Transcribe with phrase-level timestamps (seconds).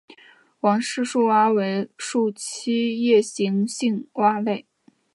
[0.61, 4.65] 王氏树蛙为树栖夜行性蛙类。